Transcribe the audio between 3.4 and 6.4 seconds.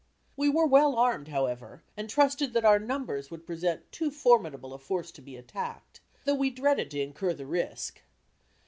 present too formidable a force to be attacked, though